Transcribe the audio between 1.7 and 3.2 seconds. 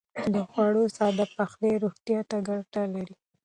روغتيا ته ګټه لري.